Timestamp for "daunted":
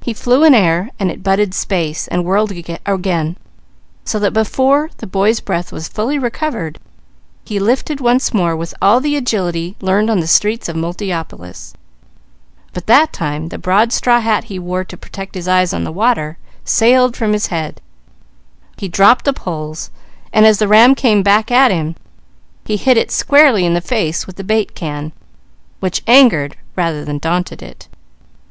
27.18-27.62